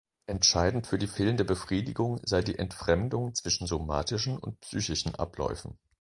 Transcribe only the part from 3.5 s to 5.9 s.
somatischen und psychischen Abläufen.